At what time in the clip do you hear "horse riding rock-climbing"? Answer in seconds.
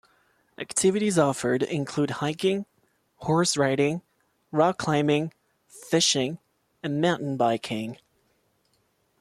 3.17-5.31